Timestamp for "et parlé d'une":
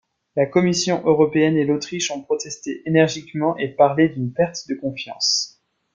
3.57-4.33